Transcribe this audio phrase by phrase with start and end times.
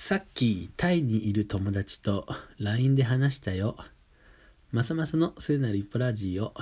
[0.00, 2.24] さっきタイにいる友達と
[2.60, 3.76] LINE で話したよ。
[4.70, 6.54] まさまさの聖なる一歩ラジオ。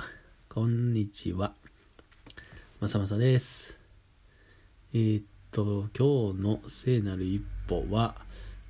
[0.49, 1.53] こんにちは。
[2.79, 3.77] まさまさです。
[4.91, 8.15] えー、っと、今日の聖なる一歩は、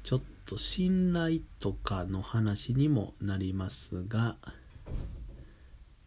[0.04, 4.36] ちょっと信頼とかの話にもなりますが、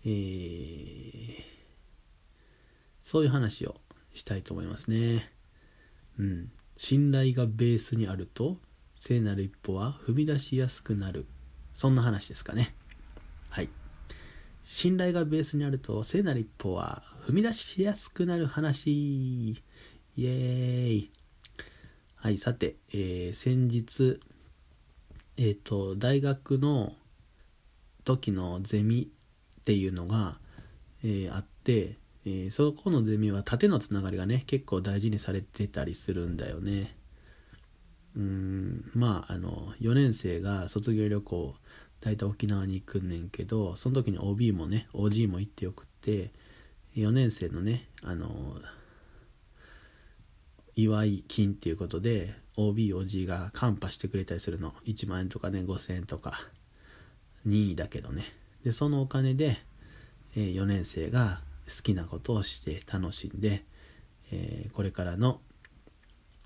[0.04, 1.42] えー、
[3.02, 3.77] そういう話を
[4.12, 5.32] したいと思いますね。
[6.18, 6.52] うん。
[6.83, 8.57] 信頼がベースにあると
[8.98, 11.27] 聖なる一歩は踏み出しやすくなる。
[11.75, 12.75] そんな話ですかね。
[13.51, 13.69] はい。
[14.65, 19.51] 信頼がベースにあると聖なる一歩は踏み出しやすくなる話。
[19.51, 19.57] イ
[20.16, 21.11] エーイ。
[22.15, 24.19] はいさて、えー、先日
[25.37, 26.95] えっ、ー、と大学の
[28.05, 29.10] 時のゼミ
[29.60, 30.38] っていうのが、
[31.05, 36.96] えー、あってえー、そこのゼミは縦のつながりがね結構大事にされてたりするんだよね。
[38.16, 41.54] うんまああの4年生が卒業旅行
[42.01, 46.32] 大体沖縄に行くんねんけどその時に OB もね OG も行ってよくって
[46.96, 48.57] 4年生のねあの
[50.74, 54.74] 祝い金っていうことで OBOG がカンパしてくれたりするの。
[54.85, 56.32] 1万円とかね5000円とか。
[57.45, 58.24] 任意だけどね。
[58.65, 59.57] でそのお金で、
[60.37, 61.41] えー、4年生が
[61.74, 63.65] 好きなことをして楽しんで、
[64.32, 65.41] えー、これからの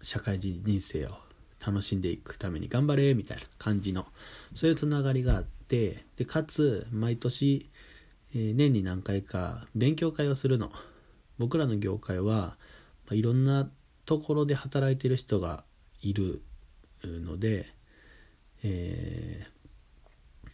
[0.02, 1.10] 社会人人生を
[1.66, 4.06] 楽しんでいくために頑張れみたいな感じの
[4.54, 7.70] そういうつながりがあってでかつ毎年、
[8.34, 10.70] えー、年に何回か勉強会をするの。
[11.38, 12.56] 僕らの業界は、
[13.06, 13.68] まあ、いろんな
[14.04, 15.64] ところで働いてる人が
[16.00, 16.42] いる
[17.02, 17.66] ので、
[18.62, 20.48] えー、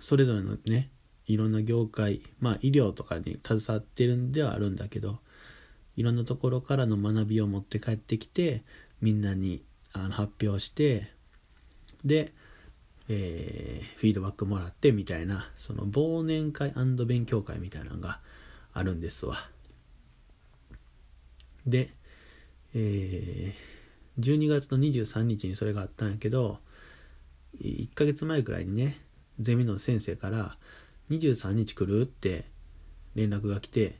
[0.00, 0.90] それぞれのね
[1.28, 5.18] いろんな業界まあ医療とかに携わってるんではあるんだけど
[5.96, 8.62] いろんなところからの学びを持って帰ってきて
[9.00, 9.62] みんなに
[9.92, 11.10] あの発表して
[12.04, 12.32] で、
[13.08, 16.72] えー、フィードバックもらってみたいなその忘年会
[17.06, 18.20] 勉強会みたいなのが
[18.72, 19.34] あるんですわ。
[21.66, 21.90] で、
[22.74, 26.58] えー、12月の23日にそれがあったんやけど
[27.60, 29.00] 1ヶ月前くらいにね
[29.40, 30.56] ゼミの先生から
[31.10, 32.44] 23日来るって
[33.14, 33.96] 連絡が来て、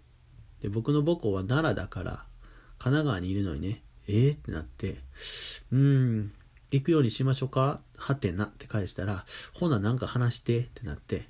[0.60, 2.24] で、僕の母校は奈良だから、
[2.78, 4.96] 神奈川にいるのにね、えー、ってなって、
[5.72, 6.32] うーん、
[6.70, 9.24] 行くようにしましょうかはてなって返したら、
[9.54, 11.28] ほななんか話してってなって、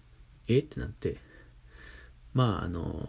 [0.48, 1.16] えってなって、
[2.34, 3.08] まああの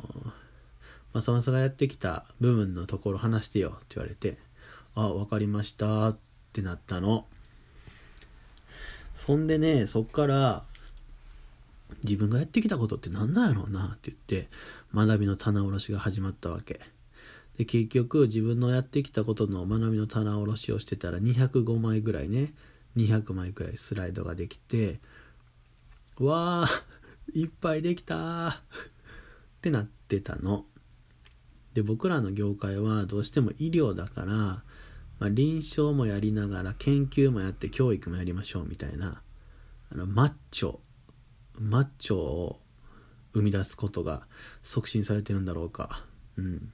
[1.14, 4.38] まさまさがやってきた部分のところ話してよって言われて、
[4.96, 6.18] あ、わかりましたっ
[6.54, 7.26] てなったの。
[9.16, 10.66] そんでね、そっから、
[12.04, 14.50] 自分がやってきたことって何なんやろうなって言って
[14.94, 16.80] 学びの棚卸しが始まったわけ。
[17.58, 22.54] で結局自分のやってきたことの学びの棚卸しをしてたら205枚ぐらいね
[22.96, 25.02] 200枚ぐらいスライドができて
[26.20, 26.66] わあ
[27.34, 28.54] いっぱいできたっ
[29.62, 30.66] てなってたの。
[31.74, 34.64] で僕らの業界はどうしても医療だから、ま
[35.22, 39.22] あ、臨床もやりながら研究もやって教育もやりましょうみたいな
[39.92, 40.80] あのマッチョ
[41.60, 42.60] マッチョを
[43.34, 44.26] 生み出すことが
[44.62, 46.06] 促進されてるんだろうか。
[46.38, 46.74] うん。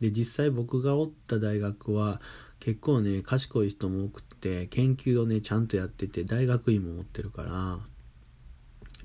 [0.00, 2.20] で、実際僕がおった大学は
[2.60, 7.78] 結構ね、賢い人も多くて、研究をね、ちゃんとやってて、大学院も持ってるから、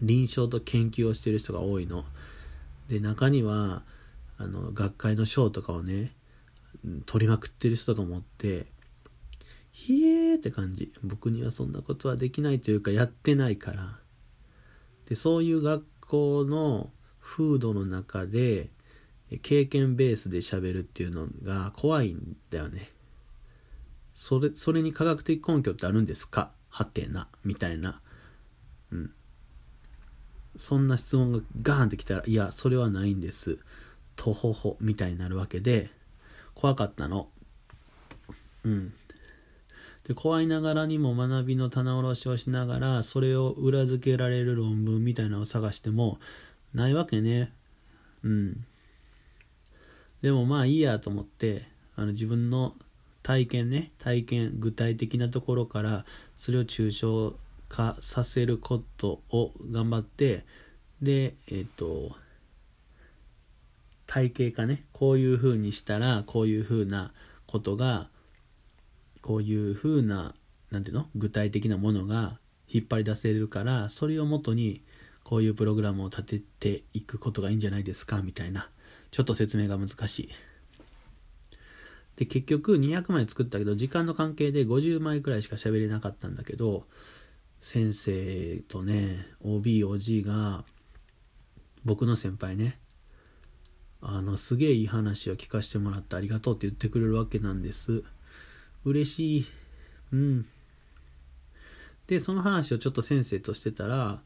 [0.02, 2.06] 臨床と研究をしてる人が多いの。
[2.88, 3.84] で、中には、
[4.38, 6.14] あの、学会の賞とかをね、
[7.06, 8.68] 取りまくってる人とかもおって、
[9.72, 10.92] ひえーって感じ。
[11.04, 14.01] 僕にはそんなことはできないというか、やってないから。
[15.12, 16.90] でそういう学校の
[17.20, 18.70] 風土の中で
[19.42, 22.90] 経験ベースで喋るっていうのが怖いんだよね。
[24.14, 26.54] それ、それに科学的根拠ってあるんですか？
[26.70, 28.00] はてな、みたいな。
[28.94, 29.12] うん。
[30.56, 33.60] そんな質問がガーンってきたら、いや、それはないんです。
[34.16, 35.90] とほほ、みたいになるわけで、
[36.56, 37.28] 怖かったの。
[38.64, 38.94] うん。
[40.08, 46.20] で怖いながらにも学びの棚卸しをしながらそれを裏付けられる論文みたいなのを探しても
[46.74, 47.54] ないわけね。
[48.24, 48.66] うん。
[50.22, 52.76] でもまあいいやと思ってあの自分の
[53.24, 56.06] 体験ね体験具体的なところから
[56.36, 57.36] それを抽象
[57.70, 60.46] 化させることを頑張って
[61.02, 62.12] でえっ、と
[64.06, 67.12] 体系化ねこういうふうにしたらこういうふうな
[67.48, 68.10] ことが
[69.22, 70.34] こういうふうな
[70.72, 74.82] 何ていうの具体的なものが引っ張り出せるからそれをもとに
[75.24, 78.70] こういうプログラムを立てていくことがいいんじゃないですかみたいな。
[79.12, 80.30] ちょっと説明が難しい。
[82.16, 86.86] で結局200枚作ったけど時間の関係で50枚くらいしか喋れなかったんだけど
[87.60, 90.64] 先生とね OBOG が
[91.84, 92.80] 僕の先輩ね
[94.02, 98.04] あのすげえいい話を聞かせてもらってありがとうって言ってくれるわけなんです。
[98.84, 99.46] 嬉しい。
[100.14, 100.46] うん。
[102.08, 104.22] でその話をちょっと先生としてたら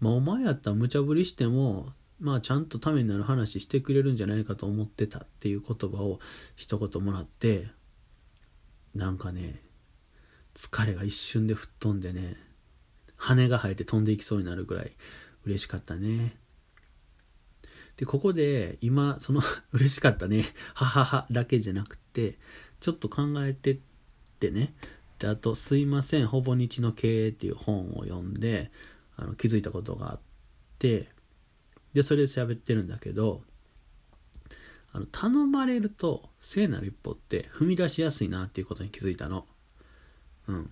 [0.00, 6.18] まあお前やったら無茶ぶりしてもまあちゃんとためになる話してくれるんじゃないかと思ってたっていう言葉を
[6.54, 7.66] 一言もらって
[8.94, 9.60] なんかね
[10.54, 12.36] 疲れが一瞬で吹っ飛んでね
[13.16, 14.92] 羽が生えて飛んでいきそうになるぐらい
[15.44, 16.36] 嬉しかったね。
[17.96, 19.40] でここで今その
[19.72, 20.42] 嬉しかったね。
[20.74, 22.38] はははだけじゃなくて
[22.80, 23.78] ちょっと考えて
[24.36, 24.74] ってね
[25.18, 28.70] であと「すいませんほぼ日の経営」っていう本を読んで
[29.16, 30.20] あの気づいたことがあっ
[30.78, 31.08] て
[31.94, 33.42] でそれで喋ってるんだけど
[34.92, 39.46] あの頼まれると聖なる一歩って踏み出しやすいなっていうことに気づいたの。
[40.48, 40.70] うん。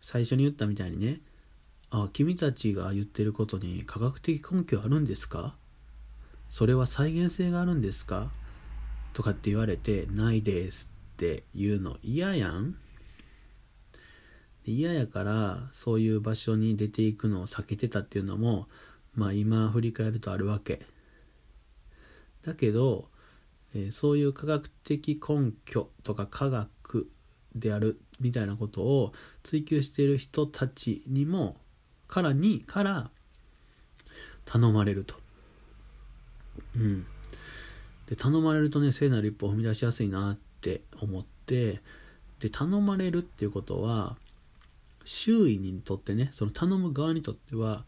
[0.00, 1.20] 最初に言ったみたいにね
[1.90, 5.56] 「あ君たちが言ってることに科学的根拠あるんですか？
[6.48, 8.30] それは再現性があるんですか?」
[9.14, 12.76] とかって言われて「ないです」って言うの嫌やん
[14.64, 18.68] 嫌やからそういう場所に出ていくのを避けてたっていうのも
[19.16, 20.80] まあ今振り返るとあるわけ
[22.44, 23.08] だけど、
[23.74, 27.10] えー、そういう科学的根拠とか科学
[27.56, 29.12] であるみたいなことを
[29.42, 31.56] 追求している人たちにも
[32.06, 33.10] からにから
[34.44, 35.16] 頼まれると。
[36.76, 37.06] うん。
[38.06, 41.80] で頼まれるとね聖なる一歩を踏み出しやすいなってって思って
[42.40, 44.16] で頼まれるっていうことは
[45.04, 47.84] 周囲にとってねその頼む側にとっては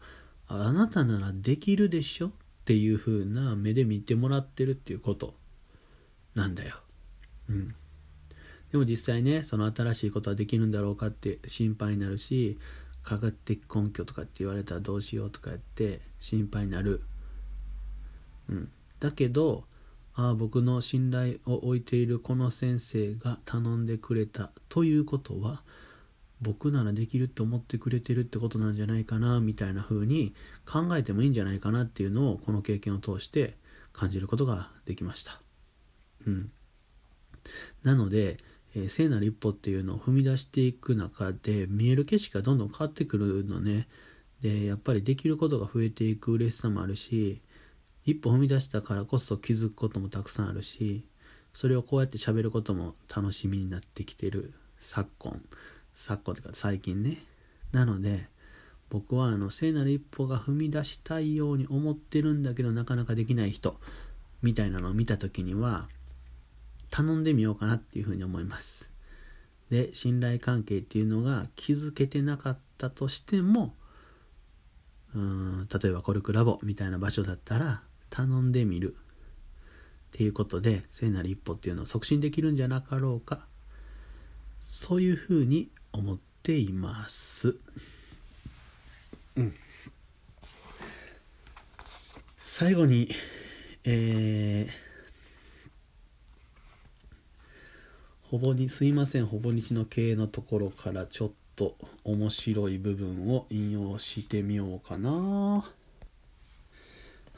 [0.47, 2.27] あなたならできるでしょ？
[2.27, 2.31] っ
[2.65, 5.35] ていう風な目で見てもらってるっていうこと
[6.35, 6.75] なんだよ。
[7.49, 7.75] うん。
[8.71, 12.57] でも実際ねその新しいことはできるんだろうかって心配になるし
[13.03, 17.01] 科学的根拠とかって言われたらどうしようとかやって心配になる。
[18.49, 18.71] うん。
[18.99, 19.65] だけど
[20.13, 25.63] ああ僕の信頼を置いているこの先生が頼んでくれたということは
[26.41, 30.33] 僕ならできるって思ってくれてるってことなんじゃないかなみたいな風に
[30.65, 33.55] 考えてもいいんじゃないかなっていうのをこの経験を通して
[33.93, 35.39] 感じることができました。
[36.25, 36.51] うん、
[37.83, 38.37] なので、
[38.75, 43.87] えー、聖なる一歩っていうのを踏み出していく中で見える景色がどんどん変わってくるのね。
[44.41, 47.41] でやっぱりできることが増えていく嬉しさもあるし
[48.05, 51.05] 一歩踏み出したからこそ気づくこともたくさんあるし
[51.53, 55.41] それをこうやって喋ることも楽しみになってきてる昨今。
[55.93, 57.17] 昨今というか最近ね。
[57.71, 58.27] なので
[58.89, 63.79] 僕はあの聖なる一歩が踏み出したいように思ってるんだけどなかなかできない人
[64.41, 65.87] みたいなのを見た時には
[66.89, 68.91] 頼んでみようかなっていうふうに思います。
[69.69, 73.73] で信頼関係っていうのが築けてなかったとしても
[75.15, 78.95] うん例えばコルクラボみたいな場所だったら頼んでみる。
[78.95, 83.47] っていうことで聖なる一歩っていうのを促進できるんじゃなかろうか。
[84.59, 87.57] そういうふうに思っています。
[89.37, 89.53] うん、
[92.39, 93.09] 最後に、
[93.85, 94.71] えー、
[98.29, 99.25] ほぼにすいません。
[99.25, 105.63] ほぼ日の経営のところからちょっと面白い部分を引用してみようかな。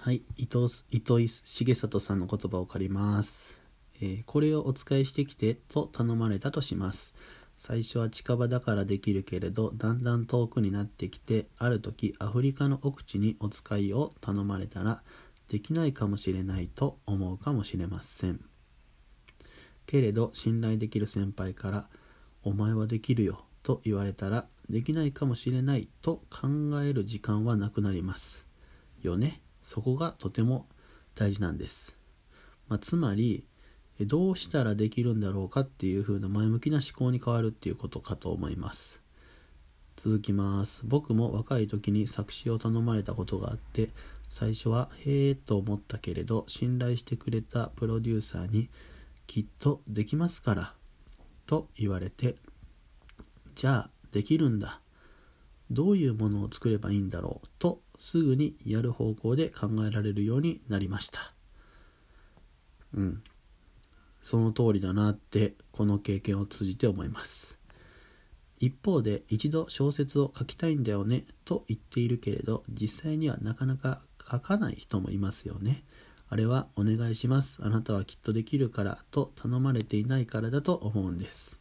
[0.03, 3.57] はい伊藤糸井重里さんの言葉を借ります。
[4.01, 7.15] えー、これをお使いしてきてと頼まれたとします。
[7.57, 15.03] 最初は近場だからできるけれどだんだん遠くになってきてある時アフリカの奥地にお使いを頼まれたら
[15.47, 18.41] できないかもしれないと思うかもしれません。
[19.85, 21.87] けれど信頼できる先輩から
[22.43, 26.49] 「お前はできるよ」と言われたらできないかもしれないと考
[26.81, 28.45] える時間はなくなります。
[29.01, 29.43] よね。
[29.63, 30.67] そこがとても
[31.15, 31.95] 大事なんです、
[32.67, 33.45] まあ、つまり
[34.01, 39.01] どうしたらできるんだろうかっていう風な前向きな思考に変わるっていうことかと思います。
[39.95, 40.81] 続きます。
[40.85, 43.89] 僕も若い時に作詞を頼まれたことがあって
[44.29, 48.69] 最初はへえと思ったけれど信頼してくれたプロデューサーに
[49.27, 50.73] きっとできますから
[51.45, 52.35] と言われて
[53.53, 54.81] じゃあできるんだ。
[55.73, 61.33] どういうものを作ればいいんだろうとすぐにやる方向で考えられるようになりました
[62.93, 63.23] うん
[64.21, 67.59] その通りだなってこの経験を通じて思います
[68.59, 74.01] 一方で一度小説を書きたいんだよねと言っているけれど実際にはなかなか
[74.31, 75.83] 書かない人もいますよね
[76.33, 77.59] あれはお願いします。
[77.61, 81.59] あなたはきっとできるからと頼まれていないからだと思うんです。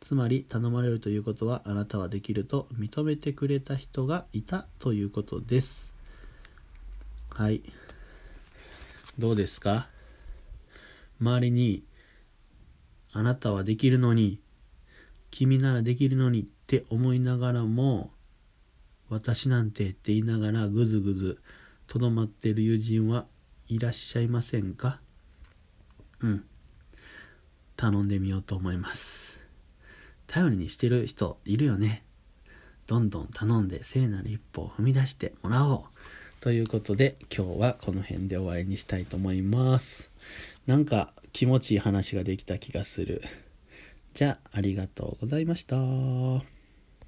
[0.00, 5.92] つまり頼まれるということはあなたはできると認めてくれた人がいたということです。
[7.30, 7.62] はい。
[9.18, 9.88] どうですか？
[11.20, 11.82] 周りに
[13.12, 14.38] あなたはできるのに
[15.30, 18.10] 君ならできるのにって思いながらも
[19.08, 21.40] 私なんてって言いながらぐずぐず
[21.86, 23.26] とどまっている友人は
[23.68, 25.00] いらっしゃいませんか？
[26.20, 26.44] うん
[27.76, 29.40] 頼んでみようと思います
[30.28, 32.04] 頼りにしてる人いるよね。
[32.86, 35.82] どんどん頼んで聖なる一歩を踏み出してもらおう。
[36.40, 40.10] ということで今日はこの辺で終わりにしたいと思います。
[40.66, 43.22] なんか気持ちいい話ができた気がする。
[44.14, 46.57] じゃあありがとうございました。